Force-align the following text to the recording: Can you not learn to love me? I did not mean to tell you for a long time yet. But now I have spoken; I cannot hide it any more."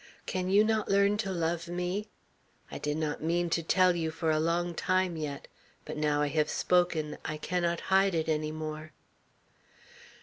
Can 0.25 0.49
you 0.49 0.63
not 0.63 0.89
learn 0.89 1.17
to 1.17 1.31
love 1.31 1.67
me? 1.67 2.07
I 2.71 2.79
did 2.79 2.97
not 2.97 3.21
mean 3.21 3.51
to 3.51 3.61
tell 3.61 3.95
you 3.95 4.09
for 4.09 4.31
a 4.31 4.39
long 4.39 4.73
time 4.73 5.15
yet. 5.15 5.47
But 5.85 5.95
now 5.95 6.23
I 6.23 6.27
have 6.29 6.49
spoken; 6.49 7.19
I 7.23 7.37
cannot 7.37 7.81
hide 7.81 8.15
it 8.15 8.27
any 8.27 8.51
more." 8.51 8.93